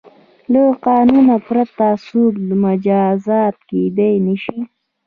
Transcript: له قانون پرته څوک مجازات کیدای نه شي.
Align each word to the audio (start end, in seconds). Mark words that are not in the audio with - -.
له 0.51 0.61
قانون 0.87 1.27
پرته 1.45 1.87
څوک 2.05 2.33
مجازات 2.63 3.55
کیدای 3.69 4.15
نه 4.25 4.35
شي. 4.43 4.59